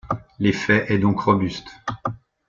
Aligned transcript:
L'effet 0.39 0.85
est 0.91 0.97
donc 0.97 1.19
robuste. 1.19 1.69